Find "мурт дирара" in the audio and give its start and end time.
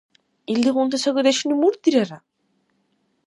1.61-2.19